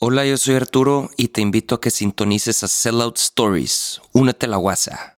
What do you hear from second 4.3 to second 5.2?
a la WhatsApp.